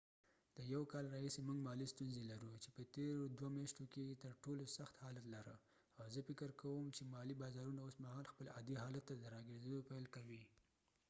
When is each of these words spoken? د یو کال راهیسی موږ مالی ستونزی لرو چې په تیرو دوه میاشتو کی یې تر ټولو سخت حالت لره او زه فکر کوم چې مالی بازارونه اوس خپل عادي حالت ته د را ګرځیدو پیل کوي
د 0.57 0.57
یو 0.73 0.81
کال 0.91 1.05
راهیسی 1.13 1.41
موږ 1.47 1.59
مالی 1.67 1.87
ستونزی 1.93 2.23
لرو 2.31 2.51
چې 2.63 2.69
په 2.75 2.81
تیرو 2.95 3.23
دوه 3.37 3.49
میاشتو 3.57 3.83
کی 3.93 4.01
یې 4.09 4.15
تر 4.23 4.33
ټولو 4.43 4.63
سخت 4.77 4.95
حالت 5.03 5.25
لره 5.35 5.55
او 5.99 6.05
زه 6.13 6.19
فکر 6.27 6.49
کوم 6.61 6.85
چې 6.95 7.11
مالی 7.13 7.35
بازارونه 7.41 7.79
اوس 7.81 7.95
خپل 8.33 8.47
عادي 8.55 8.75
حالت 8.83 9.03
ته 9.09 9.13
د 9.17 9.23
را 9.33 9.41
ګرځیدو 9.49 9.85
پیل 9.89 10.05
کوي 10.15 10.41